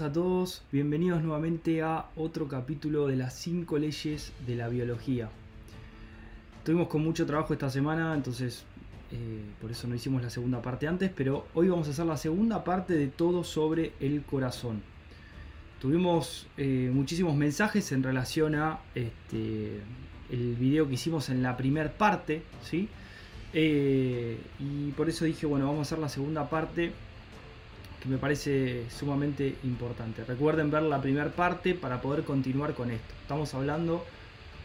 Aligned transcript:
a 0.00 0.12
todos, 0.12 0.64
bienvenidos 0.72 1.22
nuevamente 1.22 1.80
a 1.80 2.06
otro 2.16 2.48
capítulo 2.48 3.06
de 3.06 3.14
las 3.14 3.32
5 3.34 3.78
leyes 3.78 4.32
de 4.44 4.56
la 4.56 4.68
biología. 4.68 5.28
Tuvimos 6.64 6.88
con 6.88 7.04
mucho 7.04 7.24
trabajo 7.26 7.52
esta 7.52 7.70
semana, 7.70 8.12
entonces 8.12 8.64
eh, 9.12 9.42
por 9.60 9.70
eso 9.70 9.86
no 9.86 9.94
hicimos 9.94 10.20
la 10.20 10.30
segunda 10.30 10.60
parte 10.60 10.88
antes, 10.88 11.12
pero 11.14 11.46
hoy 11.54 11.68
vamos 11.68 11.86
a 11.86 11.92
hacer 11.92 12.06
la 12.06 12.16
segunda 12.16 12.64
parte 12.64 12.94
de 12.94 13.06
todo 13.06 13.44
sobre 13.44 13.92
el 14.00 14.22
corazón. 14.22 14.82
Tuvimos 15.80 16.48
eh, 16.56 16.90
muchísimos 16.92 17.36
mensajes 17.36 17.92
en 17.92 18.02
relación 18.02 18.56
a 18.56 18.80
este, 18.96 19.80
el 20.28 20.56
video 20.56 20.88
que 20.88 20.94
hicimos 20.94 21.28
en 21.28 21.40
la 21.40 21.56
primera 21.56 21.92
parte, 21.92 22.42
¿sí? 22.64 22.88
Eh, 23.52 24.38
y 24.58 24.90
por 24.90 25.08
eso 25.08 25.24
dije, 25.24 25.46
bueno, 25.46 25.66
vamos 25.66 25.78
a 25.78 25.82
hacer 25.82 25.98
la 26.00 26.08
segunda 26.08 26.50
parte 26.50 26.92
me 28.04 28.18
parece 28.18 28.84
sumamente 28.90 29.56
importante. 29.64 30.24
Recuerden 30.24 30.70
ver 30.70 30.82
la 30.82 31.00
primera 31.00 31.30
parte 31.30 31.74
para 31.74 32.00
poder 32.00 32.24
continuar 32.24 32.74
con 32.74 32.90
esto. 32.90 33.14
Estamos 33.22 33.54
hablando 33.54 34.04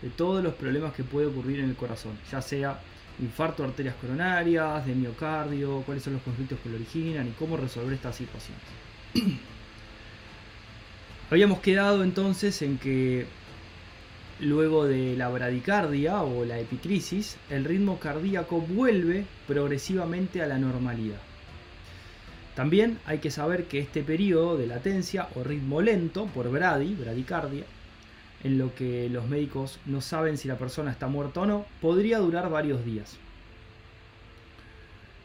de 0.01 0.09
todos 0.09 0.43
los 0.43 0.53
problemas 0.53 0.93
que 0.93 1.03
puede 1.03 1.27
ocurrir 1.27 1.59
en 1.59 1.69
el 1.69 1.75
corazón, 1.75 2.17
ya 2.31 2.41
sea 2.41 2.79
infarto 3.19 3.63
de 3.63 3.69
arterias 3.69 3.95
coronarias, 3.95 4.85
de 4.85 4.95
miocardio, 4.95 5.81
cuáles 5.85 6.03
son 6.03 6.13
los 6.13 6.21
conflictos 6.21 6.59
que 6.61 6.69
lo 6.69 6.75
originan 6.75 7.27
y 7.27 7.31
cómo 7.31 7.57
resolver 7.57 7.93
estas 7.93 8.15
situaciones. 8.15 8.63
Habíamos 11.29 11.59
quedado 11.59 12.03
entonces 12.03 12.61
en 12.61 12.77
que 12.77 13.27
luego 14.39 14.85
de 14.85 15.15
la 15.15 15.29
bradicardia 15.29 16.23
o 16.23 16.45
la 16.45 16.59
epicrisis, 16.59 17.37
el 17.49 17.65
ritmo 17.65 17.99
cardíaco 17.99 18.61
vuelve 18.61 19.25
progresivamente 19.47 20.41
a 20.41 20.47
la 20.47 20.57
normalidad. 20.57 21.19
También 22.59 22.99
hay 23.05 23.19
que 23.19 23.31
saber 23.31 23.67
que 23.67 23.79
este 23.79 24.03
periodo 24.03 24.57
de 24.57 24.67
latencia 24.67 25.29
o 25.35 25.45
ritmo 25.45 25.79
lento 25.79 26.25
por 26.25 26.51
bradi, 26.51 26.93
bradicardia, 26.93 27.63
en 28.43 28.57
lo 28.57 28.75
que 28.75 29.07
los 29.09 29.29
médicos 29.29 29.79
no 29.85 30.01
saben 30.01 30.37
si 30.37 30.49
la 30.49 30.57
persona 30.57 30.91
está 30.91 31.07
muerta 31.07 31.39
o 31.39 31.45
no, 31.45 31.65
podría 31.79 32.17
durar 32.17 32.49
varios 32.49 32.83
días. 32.83 33.15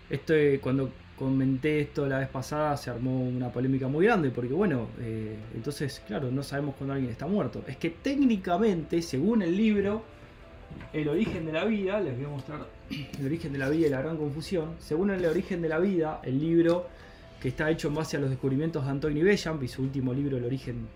Esto, 0.08 0.32
cuando 0.60 0.92
comenté 1.18 1.80
esto 1.80 2.06
la 2.06 2.20
vez 2.20 2.28
pasada 2.28 2.76
se 2.76 2.90
armó 2.90 3.24
una 3.24 3.50
polémica 3.50 3.88
muy 3.88 4.06
grande 4.06 4.30
porque 4.30 4.54
bueno, 4.54 4.86
eh, 5.00 5.36
entonces 5.56 6.04
claro, 6.06 6.30
no 6.30 6.44
sabemos 6.44 6.76
cuándo 6.76 6.94
alguien 6.94 7.10
está 7.10 7.26
muerto. 7.26 7.64
Es 7.66 7.76
que 7.78 7.90
técnicamente, 7.90 9.02
según 9.02 9.42
el 9.42 9.56
libro, 9.56 10.04
El 10.92 11.08
origen 11.08 11.46
de 11.46 11.52
la 11.52 11.64
vida, 11.64 12.00
les 12.00 12.16
voy 12.16 12.26
a 12.26 12.28
mostrar 12.28 12.60
el 12.90 13.26
origen 13.26 13.52
de 13.52 13.58
la 13.58 13.68
vida 13.70 13.88
y 13.88 13.90
la 13.90 14.02
gran 14.02 14.16
confusión, 14.18 14.76
según 14.78 15.10
el 15.10 15.26
origen 15.26 15.62
de 15.62 15.68
la 15.68 15.80
vida, 15.80 16.20
el 16.22 16.38
libro 16.38 16.86
que 17.40 17.48
está 17.48 17.70
hecho 17.70 17.88
en 17.88 17.94
base 17.94 18.16
a 18.16 18.20
los 18.20 18.30
descubrimientos 18.30 18.84
de 18.84 18.90
Anthony 18.90 19.22
Bellamp 19.22 19.62
y 19.62 19.68
su 19.68 19.82
último 19.82 20.14
libro, 20.14 20.36
El 20.36 20.44
origen, 20.44 20.88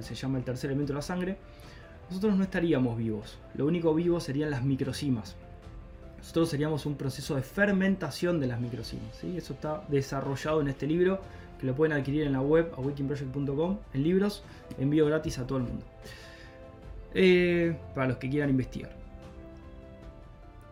se 0.00 0.14
llama 0.14 0.38
El 0.38 0.44
tercer 0.44 0.70
elemento 0.70 0.92
de 0.92 0.98
la 0.98 1.02
sangre, 1.02 1.36
nosotros 2.08 2.36
no 2.36 2.44
estaríamos 2.44 2.96
vivos. 2.96 3.38
Lo 3.54 3.66
único 3.66 3.94
vivo 3.94 4.20
serían 4.20 4.50
las 4.50 4.62
microcimas. 4.62 5.36
Nosotros 6.18 6.48
seríamos 6.48 6.86
un 6.86 6.96
proceso 6.96 7.36
de 7.36 7.42
fermentación 7.42 8.40
de 8.40 8.46
las 8.46 8.60
microcimas. 8.60 9.16
¿sí? 9.20 9.36
Eso 9.36 9.54
está 9.54 9.84
desarrollado 9.88 10.60
en 10.60 10.68
este 10.68 10.86
libro, 10.86 11.20
que 11.58 11.66
lo 11.66 11.74
pueden 11.74 11.92
adquirir 11.92 12.22
en 12.24 12.32
la 12.32 12.40
web 12.40 12.72
awakenproject.com, 12.76 13.78
en 13.92 14.02
libros, 14.02 14.42
envío 14.78 15.06
gratis 15.06 15.38
a 15.38 15.46
todo 15.46 15.58
el 15.58 15.64
mundo. 15.64 15.84
Eh, 17.14 17.76
para 17.94 18.08
los 18.08 18.16
que 18.16 18.28
quieran 18.28 18.50
investigar. 18.50 19.03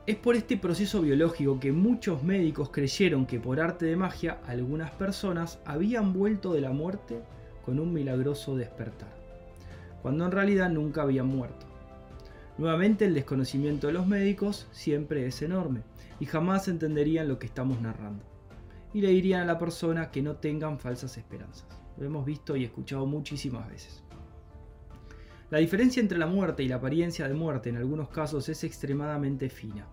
Es 0.06 0.16
por 0.16 0.34
este 0.34 0.56
proceso 0.56 1.00
biológico 1.00 1.60
que 1.60 1.70
muchos 1.70 2.24
médicos 2.24 2.70
creyeron 2.70 3.24
que 3.24 3.38
por 3.38 3.60
arte 3.60 3.86
de 3.86 3.96
magia 3.96 4.40
algunas 4.46 4.90
personas 4.90 5.60
habían 5.64 6.12
vuelto 6.12 6.52
de 6.54 6.60
la 6.60 6.72
muerte 6.72 7.22
con 7.64 7.78
un 7.78 7.92
milagroso 7.92 8.56
despertar 8.56 9.22
cuando 10.02 10.26
en 10.26 10.32
realidad 10.32 10.68
nunca 10.68 11.02
habían 11.02 11.28
muerto. 11.28 11.66
Nuevamente 12.58 13.06
el 13.06 13.14
desconocimiento 13.14 13.86
de 13.86 13.92
los 13.92 14.06
médicos 14.06 14.66
siempre 14.72 15.26
es 15.26 15.40
enorme 15.40 15.82
y 16.20 16.26
jamás 16.26 16.68
entenderían 16.68 17.28
lo 17.28 17.38
que 17.38 17.46
estamos 17.46 17.80
narrando. 17.80 18.24
Y 18.92 19.00
le 19.00 19.08
dirían 19.08 19.42
a 19.42 19.46
la 19.46 19.58
persona 19.58 20.10
que 20.10 20.20
no 20.20 20.36
tengan 20.36 20.78
falsas 20.78 21.16
esperanzas. 21.16 21.66
Lo 21.96 22.04
hemos 22.04 22.26
visto 22.26 22.56
y 22.56 22.64
escuchado 22.64 23.06
muchísimas 23.06 23.68
veces. 23.68 24.01
La 25.52 25.58
diferencia 25.58 26.00
entre 26.00 26.16
la 26.16 26.26
muerte 26.26 26.62
y 26.62 26.68
la 26.68 26.76
apariencia 26.76 27.28
de 27.28 27.34
muerte 27.34 27.68
en 27.68 27.76
algunos 27.76 28.08
casos 28.08 28.48
es 28.48 28.64
extremadamente 28.64 29.50
fina, 29.50 29.86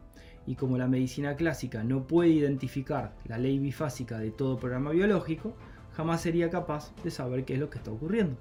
y 0.48 0.56
como 0.56 0.78
la 0.78 0.88
medicina 0.88 1.36
clásica 1.36 1.84
no 1.84 2.08
puede 2.08 2.30
identificar 2.30 3.18
la 3.26 3.38
ley 3.38 3.60
bifásica 3.60 4.20
de 4.20 4.32
todo 4.32 4.58
programa 4.58 4.92
biológico, 4.92 5.54
jamás 5.92 6.22
sería 6.22 6.50
capaz 6.50 6.96
de 7.04 7.12
saber 7.12 7.44
qué 7.44 7.56
es 7.56 7.60
lo 7.60 7.70
que 7.70 7.80
está 7.80 7.92
ocurriendo. 7.92 8.38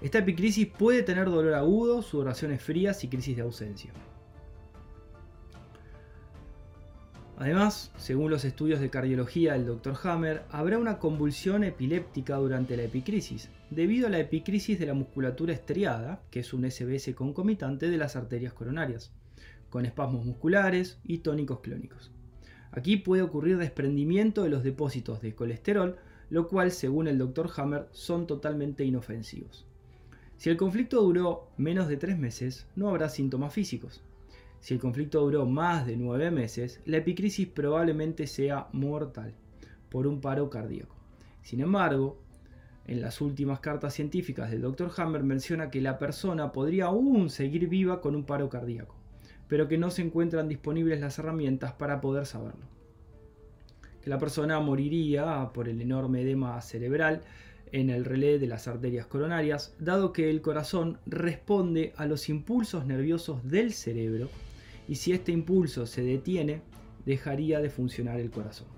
Esta 0.00 0.20
epicrisis 0.20 0.68
puede 0.68 1.02
tener 1.02 1.26
dolor 1.26 1.52
agudo, 1.52 2.00
sudoraciones 2.00 2.62
frías 2.62 3.04
y 3.04 3.08
crisis 3.08 3.36
de 3.36 3.42
ausencia. 3.42 3.92
Además, 7.38 7.92
según 7.98 8.30
los 8.30 8.46
estudios 8.46 8.80
de 8.80 8.88
cardiología 8.88 9.52
del 9.52 9.66
Dr. 9.66 9.94
Hammer, 10.04 10.42
habrá 10.50 10.78
una 10.78 10.98
convulsión 10.98 11.64
epiléptica 11.64 12.36
durante 12.36 12.78
la 12.78 12.84
epicrisis, 12.84 13.50
debido 13.68 14.06
a 14.06 14.10
la 14.10 14.20
epicrisis 14.20 14.78
de 14.78 14.86
la 14.86 14.94
musculatura 14.94 15.52
estriada, 15.52 16.22
que 16.30 16.40
es 16.40 16.54
un 16.54 16.70
SBS 16.70 17.14
concomitante 17.14 17.90
de 17.90 17.98
las 17.98 18.16
arterias 18.16 18.54
coronarias, 18.54 19.12
con 19.68 19.84
espasmos 19.84 20.24
musculares 20.24 20.98
y 21.04 21.18
tónicos 21.18 21.60
clónicos. 21.60 22.10
Aquí 22.70 22.96
puede 22.96 23.22
ocurrir 23.22 23.58
desprendimiento 23.58 24.42
de 24.42 24.50
los 24.50 24.64
depósitos 24.64 25.20
de 25.20 25.34
colesterol, 25.34 25.96
lo 26.30 26.48
cual, 26.48 26.70
según 26.70 27.06
el 27.06 27.18
Dr. 27.18 27.50
Hammer, 27.56 27.86
son 27.90 28.26
totalmente 28.26 28.84
inofensivos. 28.84 29.66
Si 30.38 30.48
el 30.48 30.56
conflicto 30.56 31.02
duró 31.02 31.50
menos 31.58 31.88
de 31.88 31.98
tres 31.98 32.18
meses, 32.18 32.66
no 32.76 32.88
habrá 32.88 33.10
síntomas 33.10 33.52
físicos. 33.52 34.02
Si 34.66 34.74
el 34.74 34.80
conflicto 34.80 35.20
duró 35.20 35.46
más 35.46 35.86
de 35.86 35.96
nueve 35.96 36.32
meses, 36.32 36.80
la 36.86 36.96
epicrisis 36.96 37.46
probablemente 37.46 38.26
sea 38.26 38.66
mortal 38.72 39.32
por 39.88 40.08
un 40.08 40.20
paro 40.20 40.50
cardíaco. 40.50 40.96
Sin 41.40 41.60
embargo, 41.60 42.18
en 42.84 43.00
las 43.00 43.20
últimas 43.20 43.60
cartas 43.60 43.94
científicas 43.94 44.50
del 44.50 44.62
Dr. 44.62 44.90
Hammer 44.96 45.22
menciona 45.22 45.70
que 45.70 45.80
la 45.80 46.00
persona 46.00 46.50
podría 46.50 46.86
aún 46.86 47.30
seguir 47.30 47.68
viva 47.68 48.00
con 48.00 48.16
un 48.16 48.24
paro 48.24 48.48
cardíaco, 48.48 48.96
pero 49.46 49.68
que 49.68 49.78
no 49.78 49.92
se 49.92 50.02
encuentran 50.02 50.48
disponibles 50.48 51.00
las 51.00 51.16
herramientas 51.20 51.72
para 51.74 52.00
poder 52.00 52.26
saberlo. 52.26 52.66
Que 54.02 54.10
la 54.10 54.18
persona 54.18 54.58
moriría 54.58 55.48
por 55.54 55.68
el 55.68 55.80
enorme 55.80 56.22
edema 56.22 56.60
cerebral 56.60 57.20
en 57.70 57.88
el 57.88 58.04
relé 58.04 58.40
de 58.40 58.48
las 58.48 58.66
arterias 58.66 59.06
coronarias, 59.06 59.76
dado 59.78 60.12
que 60.12 60.28
el 60.28 60.42
corazón 60.42 60.98
responde 61.06 61.92
a 61.96 62.06
los 62.06 62.28
impulsos 62.28 62.84
nerviosos 62.84 63.48
del 63.48 63.72
cerebro 63.72 64.28
y 64.88 64.96
si 64.96 65.12
este 65.12 65.32
impulso 65.32 65.86
se 65.86 66.02
detiene, 66.02 66.62
dejaría 67.04 67.60
de 67.60 67.70
funcionar 67.70 68.20
el 68.20 68.30
corazón. 68.30 68.68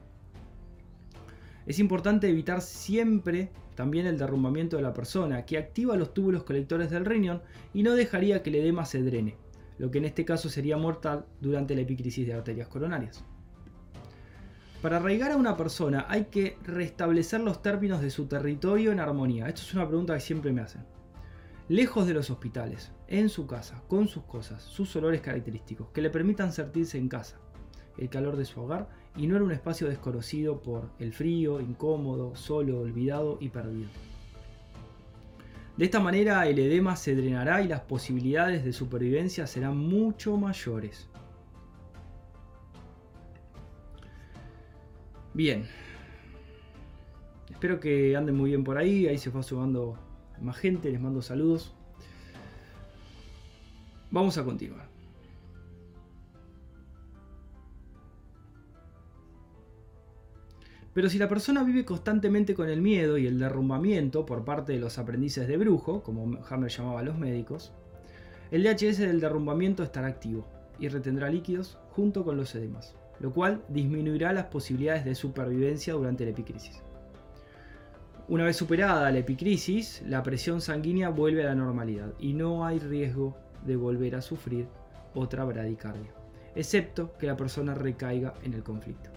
Es 1.66 1.78
importante 1.78 2.28
evitar 2.28 2.62
siempre 2.62 3.50
también 3.74 4.06
el 4.06 4.18
derrumbamiento 4.18 4.76
de 4.76 4.82
la 4.82 4.92
persona, 4.92 5.44
que 5.44 5.58
activa 5.58 5.96
los 5.96 6.12
túbulos 6.12 6.42
colectores 6.42 6.90
del 6.90 7.04
riñón 7.04 7.42
y 7.72 7.82
no 7.82 7.94
dejaría 7.94 8.42
que 8.42 8.50
el 8.50 8.56
edema 8.56 8.84
se 8.84 9.02
drene, 9.02 9.36
lo 9.78 9.90
que 9.90 9.98
en 9.98 10.06
este 10.06 10.24
caso 10.24 10.48
sería 10.48 10.76
mortal 10.76 11.26
durante 11.40 11.74
la 11.74 11.82
epicrisis 11.82 12.26
de 12.26 12.34
arterias 12.34 12.68
coronarias. 12.68 13.24
Para 14.82 14.96
arraigar 14.96 15.32
a 15.32 15.36
una 15.36 15.56
persona 15.56 16.06
hay 16.08 16.24
que 16.24 16.56
restablecer 16.64 17.40
los 17.40 17.62
términos 17.62 18.00
de 18.00 18.10
su 18.10 18.26
territorio 18.26 18.92
en 18.92 19.00
armonía. 19.00 19.48
Esto 19.48 19.62
es 19.62 19.74
una 19.74 19.88
pregunta 19.88 20.14
que 20.14 20.20
siempre 20.20 20.52
me 20.52 20.60
hacen. 20.60 20.84
Lejos 21.68 22.06
de 22.06 22.14
los 22.14 22.30
hospitales, 22.30 22.92
en 23.08 23.28
su 23.28 23.46
casa, 23.46 23.82
con 23.88 24.06
sus 24.06 24.22
cosas, 24.24 24.62
sus 24.62 24.94
olores 24.96 25.20
característicos, 25.20 25.88
que 25.90 26.02
le 26.02 26.10
permitan 26.10 26.52
sentirse 26.52 26.98
en 26.98 27.08
casa, 27.08 27.38
el 27.96 28.08
calor 28.08 28.36
de 28.36 28.44
su 28.44 28.60
hogar 28.60 28.88
y 29.16 29.26
no 29.26 29.36
en 29.36 29.42
un 29.42 29.52
espacio 29.52 29.88
desconocido 29.88 30.62
por 30.62 30.90
el 30.98 31.12
frío, 31.12 31.60
incómodo, 31.60 32.36
solo, 32.36 32.80
olvidado 32.80 33.38
y 33.40 33.48
perdido. 33.48 33.88
De 35.76 35.84
esta 35.84 36.00
manera 36.00 36.46
el 36.48 36.58
edema 36.58 36.96
se 36.96 37.14
drenará 37.14 37.62
y 37.62 37.68
las 37.68 37.80
posibilidades 37.82 38.64
de 38.64 38.72
supervivencia 38.72 39.46
serán 39.46 39.76
mucho 39.76 40.36
mayores. 40.36 41.08
Bien. 45.34 45.66
Espero 47.48 47.78
que 47.78 48.16
anden 48.16 48.34
muy 48.34 48.50
bien 48.50 48.64
por 48.64 48.76
ahí. 48.76 49.06
Ahí 49.06 49.18
se 49.18 49.30
va 49.30 49.42
sumando 49.44 49.96
más 50.40 50.56
gente. 50.56 50.90
Les 50.90 51.00
mando 51.00 51.22
saludos. 51.22 51.77
Vamos 54.10 54.38
a 54.38 54.44
continuar. 54.44 54.88
Pero 60.94 61.08
si 61.08 61.18
la 61.18 61.28
persona 61.28 61.62
vive 61.62 61.84
constantemente 61.84 62.54
con 62.54 62.68
el 62.68 62.80
miedo 62.80 63.18
y 63.18 63.26
el 63.26 63.38
derrumbamiento 63.38 64.26
por 64.26 64.44
parte 64.44 64.72
de 64.72 64.80
los 64.80 64.98
aprendices 64.98 65.46
de 65.46 65.56
brujo, 65.56 66.02
como 66.02 66.38
Hammer 66.48 66.70
llamaba 66.70 67.00
a 67.00 67.04
los 67.04 67.16
médicos, 67.16 67.72
el 68.50 68.64
DHS 68.64 68.98
del 68.98 69.20
derrumbamiento 69.20 69.82
estará 69.82 70.08
activo 70.08 70.46
y 70.80 70.88
retendrá 70.88 71.28
líquidos 71.28 71.78
junto 71.90 72.24
con 72.24 72.36
los 72.36 72.54
edemas 72.54 72.96
lo 73.20 73.32
cual 73.32 73.62
disminuirá 73.68 74.32
las 74.32 74.46
posibilidades 74.46 75.04
de 75.04 75.14
supervivencia 75.14 75.94
durante 75.94 76.24
la 76.24 76.30
epicrisis. 76.30 76.82
Una 78.28 78.44
vez 78.44 78.56
superada 78.56 79.10
la 79.10 79.18
epicrisis, 79.18 80.02
la 80.06 80.22
presión 80.22 80.60
sanguínea 80.60 81.08
vuelve 81.08 81.42
a 81.42 81.46
la 81.46 81.54
normalidad 81.54 82.12
y 82.18 82.34
no 82.34 82.66
hay 82.66 82.78
riesgo 82.78 83.36
de 83.64 83.76
volver 83.76 84.14
a 84.14 84.22
sufrir 84.22 84.66
otra 85.14 85.44
bradicardia, 85.44 86.12
excepto 86.54 87.16
que 87.18 87.26
la 87.26 87.36
persona 87.36 87.74
recaiga 87.74 88.34
en 88.42 88.54
el 88.54 88.62
conflicto. 88.62 89.10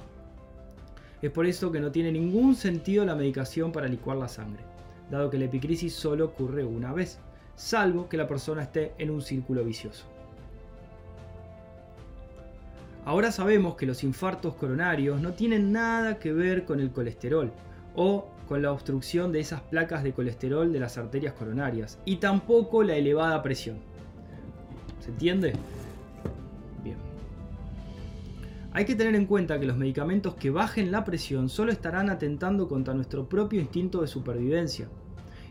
Es 1.22 1.32
por 1.32 1.46
eso 1.46 1.72
que 1.72 1.80
no 1.80 1.92
tiene 1.92 2.12
ningún 2.12 2.56
sentido 2.56 3.06
la 3.06 3.16
medicación 3.16 3.72
para 3.72 3.88
licuar 3.88 4.18
la 4.18 4.28
sangre, 4.28 4.64
dado 5.10 5.30
que 5.30 5.38
la 5.38 5.46
epicrisis 5.46 5.94
solo 5.94 6.26
ocurre 6.26 6.64
una 6.64 6.94
vez, 6.94 7.20
salvo 7.56 8.10
que 8.10 8.18
la 8.18 8.28
persona 8.28 8.64
esté 8.64 8.94
en 8.98 9.12
un 9.12 9.22
círculo 9.22 9.64
vicioso. 9.64 10.06
Ahora 13.06 13.32
sabemos 13.32 13.76
que 13.76 13.86
los 13.86 14.04
infartos 14.04 14.54
coronarios 14.56 15.22
no 15.22 15.34
tienen 15.34 15.72
nada 15.72 16.20
que 16.20 16.34
ver 16.34 16.66
con 16.66 16.80
el 16.80 16.92
colesterol 16.92 17.52
o 17.96 18.28
con 18.48 18.62
la 18.62 18.72
obstrucción 18.72 19.32
de 19.32 19.40
esas 19.40 19.62
placas 19.62 20.04
de 20.04 20.14
colesterol 20.14 20.72
de 20.72 20.80
las 20.80 20.98
arterias 20.98 21.34
coronarias 21.34 22.00
y 22.06 22.18
tampoco 22.18 22.84
la 22.84 22.96
elevada 22.96 23.42
presión. 23.42 23.80
¿Se 25.02 25.10
entiende? 25.10 25.54
Bien. 26.84 26.98
Hay 28.72 28.86
que 28.86 28.96
tener 28.96 29.16
en 29.16 29.26
cuenta 29.26 29.60
que 29.60 29.66
los 29.66 29.76
medicamentos 29.76 30.36
que 30.36 30.52
bajen 30.52 30.92
la 30.92 31.04
presión 31.04 31.50
solo 31.50 31.72
estarán 31.72 32.10
atentando 32.10 32.68
contra 32.68 32.94
nuestro 32.94 33.28
propio 33.28 33.60
instinto 33.60 34.02
de 34.02 34.08
supervivencia 34.08 34.88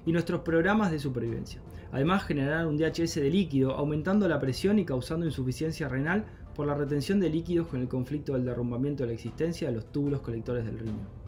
y 0.06 0.12
nuestros 0.12 0.40
programas 0.40 0.90
de 0.90 0.98
supervivencia. 0.98 1.60
Además 1.92 2.24
generarán 2.24 2.68
un 2.68 2.78
DHS 2.78 3.16
de 3.16 3.30
líquido, 3.30 3.72
aumentando 3.74 4.28
la 4.28 4.38
presión 4.38 4.78
y 4.78 4.84
causando 4.84 5.26
insuficiencia 5.26 5.88
renal 5.88 6.24
por 6.54 6.68
la 6.68 6.74
retención 6.74 7.18
de 7.18 7.30
líquidos 7.30 7.66
con 7.66 7.80
el 7.80 7.88
conflicto 7.88 8.34
del 8.34 8.44
derrumbamiento 8.44 9.02
de 9.02 9.08
la 9.08 9.14
existencia 9.14 9.68
de 9.68 9.74
los 9.74 9.90
túbulos 9.90 10.20
colectores 10.20 10.64
del 10.64 10.78
riñón. 10.78 11.20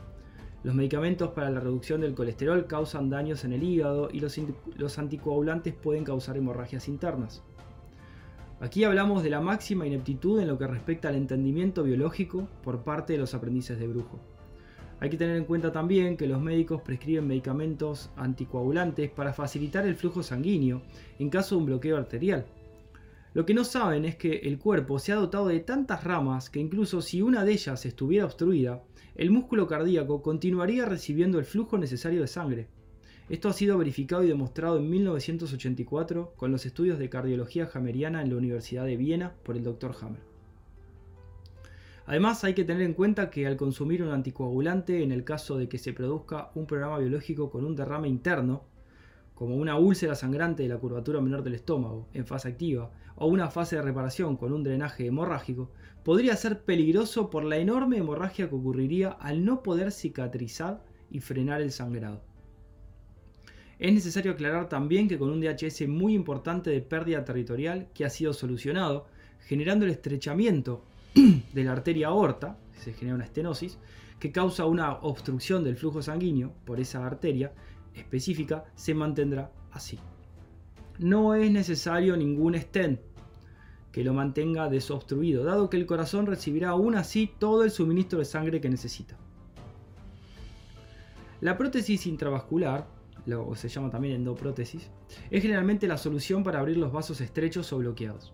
Los 0.62 0.76
medicamentos 0.76 1.30
para 1.30 1.50
la 1.50 1.58
reducción 1.58 2.00
del 2.00 2.14
colesterol 2.14 2.66
causan 2.68 3.10
daños 3.10 3.44
en 3.44 3.52
el 3.52 3.64
hígado 3.64 4.08
y 4.12 4.20
los, 4.20 4.38
los 4.76 4.98
anticoagulantes 4.98 5.74
pueden 5.74 6.04
causar 6.04 6.36
hemorragias 6.36 6.86
internas. 6.86 7.42
Aquí 8.62 8.84
hablamos 8.84 9.22
de 9.22 9.28
la 9.28 9.42
máxima 9.42 9.86
ineptitud 9.86 10.40
en 10.40 10.48
lo 10.48 10.56
que 10.56 10.66
respecta 10.66 11.08
al 11.08 11.16
entendimiento 11.16 11.82
biológico 11.82 12.48
por 12.62 12.82
parte 12.82 13.12
de 13.12 13.18
los 13.18 13.34
aprendices 13.34 13.78
de 13.78 13.86
brujo. 13.88 14.18
Hay 15.00 15.10
que 15.10 15.18
tener 15.18 15.36
en 15.36 15.44
cuenta 15.44 15.70
también 15.70 16.16
que 16.16 16.26
los 16.26 16.40
médicos 16.40 16.80
prescriben 16.80 17.26
medicamentos 17.26 18.10
anticoagulantes 18.16 19.10
para 19.10 19.34
facilitar 19.34 19.86
el 19.86 19.96
flujo 19.96 20.22
sanguíneo 20.22 20.80
en 21.18 21.28
caso 21.28 21.54
de 21.54 21.60
un 21.60 21.66
bloqueo 21.66 21.98
arterial, 21.98 22.46
lo 23.34 23.46
que 23.46 23.54
no 23.54 23.64
saben 23.64 24.04
es 24.04 24.16
que 24.16 24.40
el 24.44 24.58
cuerpo 24.58 24.98
se 24.98 25.10
ha 25.10 25.16
dotado 25.16 25.48
de 25.48 25.60
tantas 25.60 26.04
ramas 26.04 26.50
que 26.50 26.60
incluso 26.60 27.00
si 27.00 27.22
una 27.22 27.44
de 27.44 27.52
ellas 27.52 27.86
estuviera 27.86 28.26
obstruida, 28.26 28.82
el 29.14 29.30
músculo 29.30 29.66
cardíaco 29.66 30.20
continuaría 30.20 30.84
recibiendo 30.84 31.38
el 31.38 31.46
flujo 31.46 31.78
necesario 31.78 32.20
de 32.20 32.26
sangre. 32.26 32.68
Esto 33.32 33.48
ha 33.48 33.54
sido 33.54 33.78
verificado 33.78 34.22
y 34.22 34.28
demostrado 34.28 34.76
en 34.76 34.90
1984 34.90 36.34
con 36.36 36.52
los 36.52 36.66
estudios 36.66 36.98
de 36.98 37.08
cardiología 37.08 37.70
hameriana 37.72 38.20
en 38.20 38.28
la 38.28 38.36
Universidad 38.36 38.84
de 38.84 38.98
Viena 38.98 39.32
por 39.42 39.56
el 39.56 39.64
Dr. 39.64 39.96
Hammer. 40.02 40.20
Además 42.04 42.44
hay 42.44 42.52
que 42.52 42.64
tener 42.64 42.82
en 42.82 42.92
cuenta 42.92 43.30
que 43.30 43.46
al 43.46 43.56
consumir 43.56 44.02
un 44.02 44.10
anticoagulante, 44.10 45.02
en 45.02 45.12
el 45.12 45.24
caso 45.24 45.56
de 45.56 45.66
que 45.66 45.78
se 45.78 45.94
produzca 45.94 46.50
un 46.54 46.66
programa 46.66 46.98
biológico 46.98 47.48
con 47.48 47.64
un 47.64 47.74
derrame 47.74 48.06
interno, 48.06 48.64
como 49.34 49.56
una 49.56 49.78
úlcera 49.78 50.14
sangrante 50.14 50.64
de 50.64 50.68
la 50.68 50.76
curvatura 50.76 51.22
menor 51.22 51.42
del 51.42 51.54
estómago 51.54 52.08
en 52.12 52.26
fase 52.26 52.48
activa 52.48 52.90
o 53.16 53.28
una 53.28 53.48
fase 53.48 53.76
de 53.76 53.82
reparación 53.82 54.36
con 54.36 54.52
un 54.52 54.62
drenaje 54.62 55.06
hemorrágico, 55.06 55.70
podría 56.04 56.36
ser 56.36 56.64
peligroso 56.64 57.30
por 57.30 57.44
la 57.44 57.56
enorme 57.56 57.96
hemorragia 57.96 58.50
que 58.50 58.56
ocurriría 58.56 59.08
al 59.08 59.42
no 59.42 59.62
poder 59.62 59.90
cicatrizar 59.90 60.84
y 61.10 61.20
frenar 61.20 61.62
el 61.62 61.72
sangrado. 61.72 62.30
Es 63.82 63.92
necesario 63.92 64.30
aclarar 64.30 64.68
también 64.68 65.08
que 65.08 65.18
con 65.18 65.28
un 65.28 65.40
DHS 65.40 65.88
muy 65.88 66.14
importante 66.14 66.70
de 66.70 66.80
pérdida 66.80 67.24
territorial 67.24 67.88
que 67.92 68.04
ha 68.04 68.10
sido 68.10 68.32
solucionado, 68.32 69.06
generando 69.40 69.84
el 69.84 69.90
estrechamiento 69.90 70.84
de 71.52 71.64
la 71.64 71.72
arteria 71.72 72.06
aorta, 72.06 72.56
se 72.78 72.92
genera 72.92 73.16
una 73.16 73.24
estenosis, 73.24 73.78
que 74.20 74.30
causa 74.30 74.66
una 74.66 74.92
obstrucción 74.98 75.64
del 75.64 75.74
flujo 75.74 76.00
sanguíneo 76.00 76.52
por 76.64 76.78
esa 76.78 77.04
arteria, 77.04 77.54
específica 77.92 78.66
se 78.76 78.94
mantendrá 78.94 79.50
así. 79.72 79.98
No 81.00 81.34
es 81.34 81.50
necesario 81.50 82.16
ningún 82.16 82.54
stent 82.54 83.00
que 83.90 84.04
lo 84.04 84.14
mantenga 84.14 84.68
desobstruido, 84.68 85.42
dado 85.42 85.68
que 85.68 85.76
el 85.76 85.86
corazón 85.86 86.26
recibirá 86.26 86.68
aún 86.68 86.94
así 86.94 87.32
todo 87.36 87.64
el 87.64 87.72
suministro 87.72 88.20
de 88.20 88.26
sangre 88.26 88.60
que 88.60 88.70
necesita. 88.70 89.16
La 91.40 91.58
prótesis 91.58 92.06
intravascular, 92.06 93.01
o 93.30 93.54
se 93.54 93.68
llama 93.68 93.90
también 93.90 94.14
endoprótesis, 94.14 94.90
es 95.30 95.42
generalmente 95.42 95.86
la 95.86 95.98
solución 95.98 96.42
para 96.42 96.60
abrir 96.60 96.76
los 96.76 96.92
vasos 96.92 97.20
estrechos 97.20 97.72
o 97.72 97.78
bloqueados. 97.78 98.32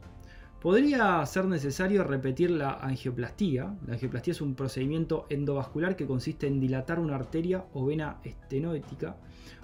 Podría 0.60 1.24
ser 1.24 1.44
necesario 1.44 2.02
repetir 2.02 2.50
la 2.50 2.72
angioplastía. 2.72 3.76
La 3.86 3.94
angioplastía 3.94 4.32
es 4.32 4.40
un 4.40 4.56
procedimiento 4.56 5.26
endovascular 5.28 5.94
que 5.94 6.06
consiste 6.06 6.48
en 6.48 6.58
dilatar 6.58 6.98
una 6.98 7.14
arteria 7.14 7.66
o 7.74 7.86
vena 7.86 8.18
estenoética 8.24 9.16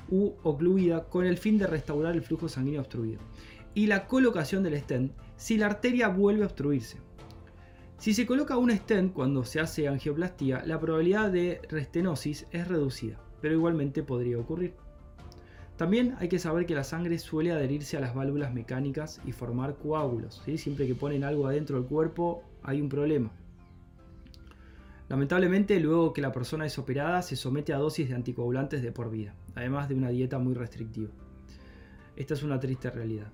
u 0.08 0.34
ocluida 0.44 1.04
con 1.08 1.26
el 1.26 1.36
fin 1.36 1.58
de 1.58 1.66
restaurar 1.66 2.14
el 2.14 2.22
flujo 2.22 2.48
sanguíneo 2.48 2.80
obstruido. 2.80 3.20
Y 3.74 3.88
la 3.88 4.06
colocación 4.06 4.62
del 4.62 4.78
stent 4.78 5.12
si 5.36 5.58
la 5.58 5.66
arteria 5.66 6.06
vuelve 6.08 6.44
a 6.44 6.46
obstruirse. 6.46 6.98
Si 7.98 8.14
se 8.14 8.24
coloca 8.24 8.56
un 8.56 8.70
stent 8.70 9.12
cuando 9.12 9.44
se 9.44 9.58
hace 9.58 9.88
angioplastía, 9.88 10.62
la 10.64 10.78
probabilidad 10.78 11.30
de 11.30 11.60
restenosis 11.68 12.46
es 12.52 12.68
reducida, 12.68 13.18
pero 13.40 13.54
igualmente 13.54 14.04
podría 14.04 14.38
ocurrir. 14.38 14.74
También 15.76 16.14
hay 16.20 16.28
que 16.28 16.38
saber 16.38 16.66
que 16.66 16.74
la 16.74 16.84
sangre 16.84 17.18
suele 17.18 17.50
adherirse 17.50 17.96
a 17.96 18.00
las 18.00 18.14
válvulas 18.14 18.54
mecánicas 18.54 19.20
y 19.26 19.32
formar 19.32 19.74
coágulos. 19.74 20.40
Siempre 20.56 20.86
que 20.86 20.94
ponen 20.94 21.24
algo 21.24 21.48
adentro 21.48 21.76
del 21.76 21.88
cuerpo 21.88 22.44
hay 22.62 22.80
un 22.80 22.88
problema. 22.88 23.32
Lamentablemente, 25.08 25.78
luego 25.80 26.12
que 26.12 26.22
la 26.22 26.32
persona 26.32 26.64
es 26.64 26.78
operada, 26.78 27.22
se 27.22 27.36
somete 27.36 27.72
a 27.72 27.78
dosis 27.78 28.08
de 28.08 28.14
anticoagulantes 28.14 28.82
de 28.82 28.92
por 28.92 29.10
vida, 29.10 29.34
además 29.54 29.88
de 29.88 29.96
una 29.96 30.08
dieta 30.10 30.38
muy 30.38 30.54
restrictiva. 30.54 31.10
Esta 32.16 32.34
es 32.34 32.42
una 32.42 32.60
triste 32.60 32.90
realidad. 32.90 33.30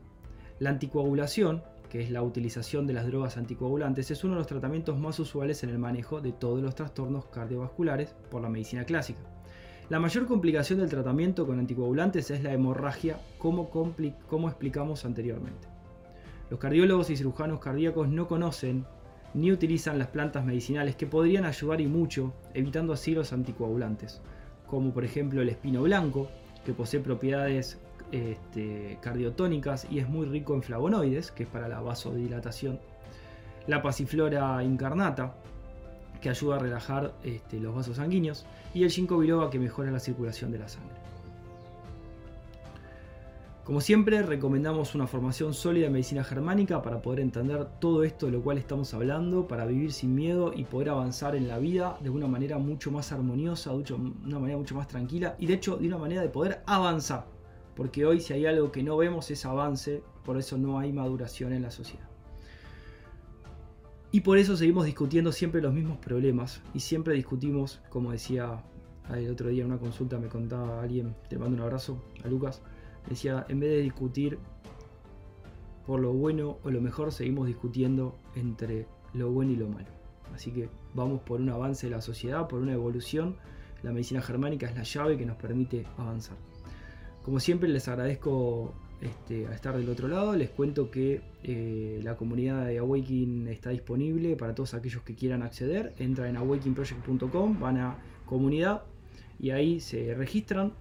La 0.58 0.70
anticoagulación, 0.70 1.62
que 1.90 2.02
es 2.02 2.10
la 2.10 2.22
utilización 2.22 2.86
de 2.86 2.94
las 2.94 3.06
drogas 3.06 3.36
anticoagulantes, 3.36 4.10
es 4.10 4.24
uno 4.24 4.34
de 4.34 4.40
los 4.40 4.46
tratamientos 4.46 4.98
más 4.98 5.18
usuales 5.20 5.62
en 5.62 5.70
el 5.70 5.78
manejo 5.78 6.20
de 6.20 6.32
todos 6.32 6.62
los 6.62 6.74
trastornos 6.74 7.26
cardiovasculares 7.26 8.14
por 8.30 8.42
la 8.42 8.48
medicina 8.48 8.84
clásica. 8.84 9.20
La 9.90 9.98
mayor 9.98 10.26
complicación 10.26 10.78
del 10.78 10.88
tratamiento 10.88 11.44
con 11.48 11.58
anticoagulantes 11.58 12.30
es 12.30 12.44
la 12.44 12.52
hemorragia, 12.52 13.18
como, 13.38 13.68
explicamos 14.46 15.04
anteriormente. 15.04 15.66
Los 16.48 16.60
cardiólogos 16.60 17.10
y 17.10 17.16
cirujanos 17.16 17.58
cardíacos 17.58 18.08
no 18.08 18.28
conocen 18.28 18.86
ni 19.34 19.50
utilizan 19.50 19.98
las 19.98 20.06
plantas 20.06 20.44
medicinales 20.44 20.94
que 20.94 21.08
podrían 21.08 21.44
ayudar 21.44 21.80
y 21.80 21.88
mucho, 21.88 22.32
evitando 22.54 22.92
así 22.92 23.16
los 23.16 23.32
anticoagulantes, 23.32 24.20
como 24.68 24.92
por 24.92 25.04
ejemplo 25.04 25.42
el 25.42 25.48
espino 25.48 25.82
blanco, 25.82 26.28
que 26.64 26.72
posee 26.72 27.00
propiedades 27.00 27.80
este, 28.12 28.96
cardiotónicas 29.00 29.88
y 29.90 29.98
es 29.98 30.08
muy 30.08 30.24
rico 30.24 30.54
en 30.54 30.62
flavonoides, 30.62 31.32
que 31.32 31.42
es 31.42 31.48
para 31.48 31.66
la 31.66 31.80
vasodilatación, 31.80 32.78
la 33.66 33.82
pasiflora 33.82 34.62
incarnata, 34.62 35.34
que 36.20 36.30
ayuda 36.30 36.56
a 36.56 36.58
relajar 36.58 37.14
este, 37.22 37.60
los 37.60 37.74
vasos 37.74 37.96
sanguíneos, 37.96 38.46
y 38.74 38.84
el 38.84 38.90
ginkgo 38.90 39.18
biloba 39.18 39.50
que 39.50 39.58
mejora 39.58 39.90
la 39.90 40.00
circulación 40.00 40.52
de 40.52 40.58
la 40.58 40.68
sangre. 40.68 41.00
Como 43.70 43.80
siempre, 43.80 44.22
recomendamos 44.22 44.96
una 44.96 45.06
formación 45.06 45.54
sólida 45.54 45.86
en 45.86 45.92
medicina 45.92 46.24
germánica 46.24 46.82
para 46.82 47.00
poder 47.00 47.20
entender 47.20 47.68
todo 47.78 48.02
esto 48.02 48.26
de 48.26 48.32
lo 48.32 48.42
cual 48.42 48.58
estamos 48.58 48.92
hablando, 48.94 49.46
para 49.46 49.64
vivir 49.64 49.92
sin 49.92 50.12
miedo 50.12 50.52
y 50.52 50.64
poder 50.64 50.88
avanzar 50.88 51.36
en 51.36 51.46
la 51.46 51.58
vida 51.58 51.96
de 52.00 52.10
una 52.10 52.26
manera 52.26 52.58
mucho 52.58 52.90
más 52.90 53.12
armoniosa, 53.12 53.70
de 53.72 53.92
una 53.92 54.40
manera 54.40 54.58
mucho 54.58 54.74
más 54.74 54.88
tranquila 54.88 55.36
y 55.38 55.46
de 55.46 55.54
hecho 55.54 55.76
de 55.76 55.86
una 55.86 55.98
manera 55.98 56.20
de 56.22 56.30
poder 56.30 56.62
avanzar. 56.66 57.26
Porque 57.76 58.04
hoy 58.04 58.20
si 58.20 58.32
hay 58.32 58.44
algo 58.44 58.72
que 58.72 58.82
no 58.82 58.96
vemos 58.96 59.30
es 59.30 59.46
avance, 59.46 60.02
por 60.24 60.36
eso 60.36 60.58
no 60.58 60.80
hay 60.80 60.92
maduración 60.92 61.52
en 61.52 61.62
la 61.62 61.70
sociedad. 61.70 62.09
Y 64.12 64.22
por 64.22 64.38
eso 64.38 64.56
seguimos 64.56 64.86
discutiendo 64.86 65.30
siempre 65.30 65.62
los 65.62 65.72
mismos 65.72 65.98
problemas 65.98 66.60
y 66.74 66.80
siempre 66.80 67.14
discutimos, 67.14 67.80
como 67.90 68.10
decía 68.10 68.64
el 69.14 69.30
otro 69.30 69.48
día 69.48 69.62
en 69.62 69.70
una 69.70 69.78
consulta, 69.78 70.18
me 70.18 70.28
contaba 70.28 70.82
alguien, 70.82 71.14
te 71.28 71.38
mando 71.38 71.56
un 71.56 71.62
abrazo 71.62 72.02
a 72.24 72.28
Lucas, 72.28 72.60
decía, 73.08 73.46
en 73.48 73.60
vez 73.60 73.70
de 73.70 73.82
discutir 73.82 74.38
por 75.86 76.00
lo 76.00 76.12
bueno 76.12 76.58
o 76.62 76.70
lo 76.70 76.80
mejor, 76.80 77.12
seguimos 77.12 77.46
discutiendo 77.46 78.16
entre 78.34 78.86
lo 79.14 79.30
bueno 79.30 79.52
y 79.52 79.56
lo 79.56 79.68
malo. 79.68 79.88
Así 80.34 80.50
que 80.52 80.68
vamos 80.94 81.20
por 81.22 81.40
un 81.40 81.48
avance 81.48 81.86
de 81.86 81.90
la 81.90 82.00
sociedad, 82.00 82.46
por 82.48 82.60
una 82.60 82.72
evolución. 82.72 83.36
La 83.82 83.92
medicina 83.92 84.22
germánica 84.22 84.68
es 84.68 84.76
la 84.76 84.82
llave 84.82 85.16
que 85.16 85.26
nos 85.26 85.36
permite 85.36 85.86
avanzar. 85.96 86.36
Como 87.24 87.40
siempre 87.40 87.68
les 87.68 87.88
agradezco 87.88 88.74
este, 89.00 89.46
a 89.46 89.54
estar 89.54 89.76
del 89.76 89.88
otro 89.88 90.08
lado. 90.08 90.34
Les 90.36 90.50
cuento 90.50 90.90
que 90.90 91.20
eh, 91.42 92.00
la 92.02 92.16
comunidad 92.16 92.66
de 92.66 92.78
Awakening 92.78 93.48
está 93.48 93.70
disponible 93.70 94.36
para 94.36 94.54
todos 94.54 94.74
aquellos 94.74 95.02
que 95.02 95.14
quieran 95.14 95.42
acceder. 95.42 95.94
Entran 95.98 96.28
en 96.28 96.36
awakeningproject.com, 96.36 97.58
van 97.60 97.78
a 97.78 97.98
comunidad 98.26 98.82
y 99.38 99.50
ahí 99.50 99.80
se 99.80 100.14
registran 100.14 100.72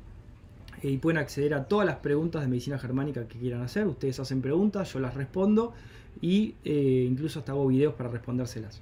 y 0.81 0.97
pueden 0.97 1.17
acceder 1.17 1.53
a 1.53 1.65
todas 1.65 1.85
las 1.85 1.97
preguntas 1.97 2.41
de 2.41 2.47
medicina 2.47 2.77
germánica 2.77 3.27
que 3.27 3.39
quieran 3.39 3.61
hacer. 3.61 3.88
Ustedes 3.88 4.19
hacen 4.19 4.41
preguntas, 4.41 4.91
yo 4.93 4.99
las 4.99 5.13
respondo 5.13 5.73
y 6.21 6.55
eh, 6.63 7.07
incluso 7.09 7.39
hasta 7.39 7.51
hago 7.51 7.67
videos 7.67 7.93
para 7.95 8.09
respondérselas. 8.09 8.81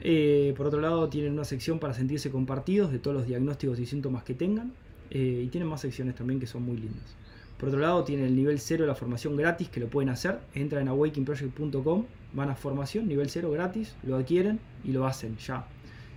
Eh, 0.00 0.54
por 0.56 0.66
otro 0.66 0.80
lado, 0.80 1.08
tienen 1.08 1.32
una 1.32 1.44
sección 1.44 1.78
para 1.78 1.94
sentirse 1.94 2.30
compartidos 2.30 2.92
de 2.92 2.98
todos 2.98 3.16
los 3.16 3.26
diagnósticos 3.26 3.78
y 3.78 3.86
síntomas 3.86 4.24
que 4.24 4.34
tengan. 4.34 4.72
Eh, 5.10 5.42
y 5.44 5.48
tienen 5.48 5.68
más 5.68 5.80
secciones 5.80 6.14
también 6.14 6.40
que 6.40 6.46
son 6.46 6.62
muy 6.62 6.76
lindas. 6.76 7.16
Por 7.58 7.70
otro 7.70 7.80
lado, 7.80 8.04
tienen 8.04 8.26
el 8.26 8.36
nivel 8.36 8.58
0 8.58 8.82
de 8.82 8.88
la 8.88 8.94
formación 8.94 9.36
gratis 9.36 9.68
que 9.68 9.80
lo 9.80 9.88
pueden 9.88 10.10
hacer. 10.10 10.40
Entran 10.54 10.82
en 10.82 10.88
awakeningproject.com, 10.88 12.04
van 12.34 12.50
a 12.50 12.54
formación, 12.54 13.08
nivel 13.08 13.30
0 13.30 13.50
gratis, 13.50 13.96
lo 14.02 14.16
adquieren 14.16 14.60
y 14.84 14.92
lo 14.92 15.06
hacen 15.06 15.36
ya. 15.38 15.66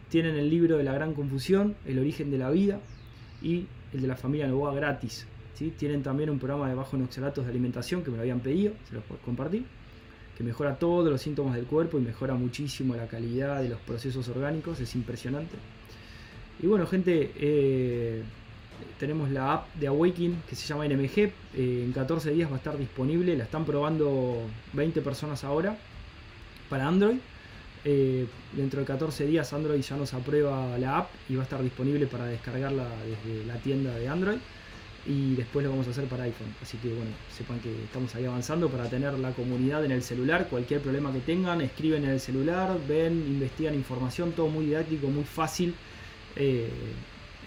Tienen 0.09 0.35
el 0.35 0.49
libro 0.49 0.77
de 0.77 0.83
la 0.83 0.93
gran 0.93 1.13
confusión, 1.13 1.75
el 1.85 1.99
origen 1.99 2.29
de 2.31 2.37
la 2.39 2.49
vida 2.49 2.79
y 3.41 3.67
el 3.93 4.01
de 4.01 4.07
la 4.07 4.17
familia 4.17 4.47
Novoa 4.47 4.73
gratis. 4.73 5.27
¿sí? 5.53 5.73
Tienen 5.77 6.03
también 6.03 6.29
un 6.29 6.39
programa 6.39 6.67
de 6.67 6.75
bajo 6.75 6.97
en 6.97 7.03
oxalatos 7.03 7.45
de 7.45 7.51
alimentación 7.51 8.03
que 8.03 8.11
me 8.11 8.17
lo 8.17 8.23
habían 8.23 8.41
pedido, 8.41 8.73
se 8.89 8.95
los 8.95 9.03
puedo 9.05 9.21
compartir, 9.21 9.65
que 10.37 10.43
mejora 10.43 10.77
todos 10.77 11.09
los 11.09 11.21
síntomas 11.21 11.55
del 11.55 11.65
cuerpo 11.65 11.97
y 11.99 12.01
mejora 12.01 12.33
muchísimo 12.33 12.95
la 12.95 13.07
calidad 13.07 13.61
de 13.61 13.69
los 13.69 13.79
procesos 13.79 14.27
orgánicos, 14.27 14.79
es 14.79 14.93
impresionante. 14.95 15.55
Y 16.61 16.67
bueno, 16.67 16.85
gente, 16.85 17.31
eh, 17.37 18.23
tenemos 18.97 19.29
la 19.29 19.53
app 19.53 19.75
de 19.75 19.87
Awakening 19.87 20.41
que 20.47 20.55
se 20.55 20.67
llama 20.67 20.87
NMG. 20.87 21.17
Eh, 21.17 21.83
en 21.85 21.91
14 21.91 22.31
días 22.31 22.49
va 22.49 22.55
a 22.55 22.57
estar 22.57 22.77
disponible. 22.77 23.35
La 23.37 23.45
están 23.45 23.65
probando 23.65 24.41
20 24.73 25.01
personas 25.01 25.43
ahora 25.43 25.77
para 26.69 26.87
Android. 26.87 27.17
Eh, 27.85 28.27
dentro 28.51 28.81
de 28.81 28.85
14 28.85 29.25
días 29.25 29.53
Android 29.53 29.79
ya 29.81 29.95
nos 29.95 30.13
aprueba 30.13 30.77
la 30.77 30.97
app 30.97 31.11
y 31.29 31.35
va 31.35 31.41
a 31.41 31.43
estar 31.43 31.63
disponible 31.63 32.07
para 32.07 32.25
descargarla 32.25 32.85
desde 33.05 33.45
la 33.45 33.55
tienda 33.55 33.95
de 33.95 34.07
Android. 34.07 34.37
Y 35.05 35.35
después 35.35 35.63
lo 35.63 35.71
vamos 35.71 35.87
a 35.87 35.91
hacer 35.91 36.05
para 36.05 36.23
iPhone. 36.23 36.53
Así 36.61 36.77
que 36.77 36.89
bueno, 36.89 37.11
sepan 37.35 37.59
que 37.59 37.71
estamos 37.85 38.13
ahí 38.15 38.25
avanzando 38.25 38.69
para 38.69 38.89
tener 38.89 39.17
la 39.17 39.31
comunidad 39.31 39.85
en 39.85 39.91
el 39.91 40.03
celular. 40.03 40.47
Cualquier 40.49 40.81
problema 40.81 41.11
que 41.13 41.19
tengan, 41.19 41.61
escriben 41.61 42.03
en 42.03 42.11
el 42.11 42.19
celular, 42.19 42.77
ven, 42.87 43.13
investigan 43.13 43.73
información, 43.73 44.33
todo 44.33 44.47
muy 44.49 44.65
didáctico, 44.65 45.07
muy 45.07 45.23
fácil. 45.23 45.73
Eh, 46.35 46.69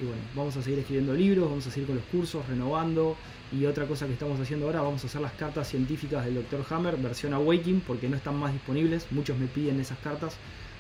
y 0.03 0.07
bueno, 0.07 0.23
vamos 0.35 0.57
a 0.57 0.63
seguir 0.63 0.81
escribiendo 0.81 1.15
libros, 1.15 1.49
vamos 1.49 1.67
a 1.67 1.71
seguir 1.71 1.87
con 1.87 1.97
los 1.97 2.05
cursos, 2.07 2.47
renovando. 2.49 3.17
Y 3.53 3.67
otra 3.67 3.87
cosa 3.87 4.07
que 4.07 4.15
estamos 4.15 4.41
haciendo 4.41 4.67
ahora, 4.67 4.81
vamos 4.81 5.05
a 5.05 5.07
hacer 5.07 5.21
las 5.21 5.33
cartas 5.33 5.69
científicas 5.69 6.25
del 6.25 6.35
Dr. 6.35 6.65
Hammer, 6.71 6.97
versión 6.97 7.35
Awakening, 7.35 7.81
porque 7.81 8.09
no 8.09 8.17
están 8.17 8.37
más 8.37 8.53
disponibles. 8.53 9.07
Muchos 9.11 9.39
me 9.39 9.47
piden 9.47 9.79
esas 9.79 9.99
cartas. 9.99 10.37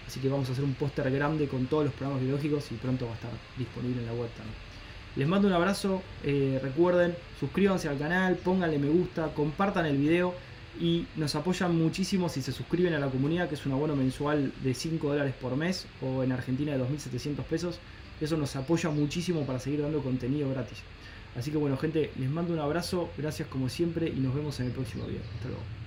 Así 0.07 0.21
que 0.21 0.29
vamos 0.29 0.49
a 0.49 0.52
hacer 0.52 0.64
un 0.64 0.75
póster 0.75 1.11
grande 1.11 1.47
con 1.47 1.67
todos 1.67 1.85
los 1.85 1.95
programas 1.95 2.23
biológicos 2.23 2.73
y 2.73 2.75
pronto 2.75 3.07
va 3.07 3.12
a 3.12 3.14
estar 3.14 3.31
disponible 3.57 4.00
en 4.00 4.07
la 4.07 4.12
web 4.14 4.29
también. 4.31 4.57
Les 5.14 5.29
mando 5.29 5.47
un 5.47 5.55
abrazo, 5.55 6.02
eh, 6.25 6.59
recuerden, 6.62 7.14
suscríbanse 7.38 7.88
al 7.88 7.99
canal, 7.99 8.37
pónganle 8.37 8.79
me 8.79 8.88
gusta, 8.88 9.33
compartan 9.35 9.85
el 9.87 9.99
video 9.99 10.35
y 10.81 11.07
nos 11.17 11.35
apoyan 11.35 11.76
muchísimo 11.76 12.31
si 12.31 12.41
se 12.41 12.50
suscriben 12.50 12.95
a 12.95 12.99
la 12.99 13.09
comunidad, 13.09 13.49
que 13.49 13.55
es 13.55 13.67
un 13.67 13.73
abono 13.73 13.95
mensual 13.95 14.52
de 14.62 14.75
5 14.75 15.07
dólares 15.07 15.35
por 15.38 15.55
mes 15.57 15.87
o 16.00 16.23
en 16.23 16.33
Argentina 16.33 16.73
de 16.73 16.83
2.700 16.83 17.43
pesos. 17.45 17.79
Eso 18.23 18.37
nos 18.37 18.55
apoya 18.57 18.88
muchísimo 18.91 19.45
para 19.45 19.59
seguir 19.59 19.83
dando 19.83 20.00
contenido 20.00 20.49
gratis. 20.50 20.79
Así 21.37 21.50
que 21.50 21.57
bueno 21.57 21.76
gente, 21.76 22.12
les 22.19 22.31
mando 22.31 22.52
un 22.52 22.61
abrazo, 22.61 23.11
gracias 23.19 23.49
como 23.49 23.69
siempre 23.69 24.09
y 24.09 24.21
nos 24.21 24.35
vemos 24.35 24.61
en 24.61 24.67
el 24.67 24.73
próximo 24.73 25.07
video. 25.07 25.23
Hasta 25.37 25.49
luego. 25.49 25.82